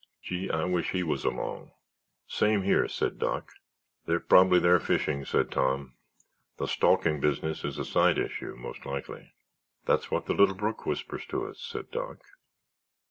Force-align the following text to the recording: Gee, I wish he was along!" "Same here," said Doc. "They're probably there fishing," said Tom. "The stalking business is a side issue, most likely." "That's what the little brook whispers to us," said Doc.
Gee, 0.23 0.49
I 0.49 0.63
wish 0.65 0.93
he 0.93 1.03
was 1.03 1.23
along!" 1.25 1.73
"Same 2.27 2.63
here," 2.63 2.87
said 2.87 3.19
Doc. 3.19 3.51
"They're 4.07 4.19
probably 4.19 4.57
there 4.57 4.79
fishing," 4.79 5.25
said 5.25 5.51
Tom. 5.51 5.93
"The 6.57 6.65
stalking 6.65 7.19
business 7.19 7.63
is 7.63 7.77
a 7.77 7.85
side 7.85 8.17
issue, 8.17 8.55
most 8.55 8.83
likely." 8.83 9.31
"That's 9.85 10.09
what 10.09 10.25
the 10.25 10.33
little 10.33 10.55
brook 10.55 10.87
whispers 10.87 11.27
to 11.27 11.45
us," 11.45 11.59
said 11.61 11.91
Doc. 11.91 12.17